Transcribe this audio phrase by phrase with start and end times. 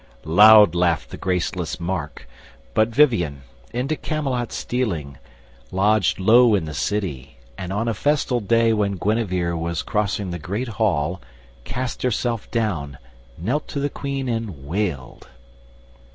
[0.25, 2.27] Loud laughed the graceless Mark,
[2.73, 5.19] But Vivien, into Camelot stealing,
[5.71, 10.39] lodged Low in the city, and on a festal day When Guinevere was crossing the
[10.39, 11.21] great hall
[11.65, 12.97] Cast herself down,
[13.37, 15.27] knelt to the Queen, and wailed.